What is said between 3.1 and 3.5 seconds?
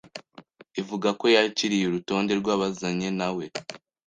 nawe